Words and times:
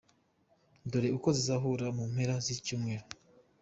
Dore 0.91 1.07
uko 1.17 1.29
zizahura 1.37 1.87
mu 1.97 2.03
mpera 2.11 2.35
z’iki 2.43 2.63
cyumweru: 2.65 3.05